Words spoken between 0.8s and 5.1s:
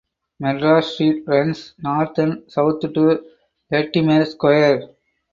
Street runs north and south to Latimer Square.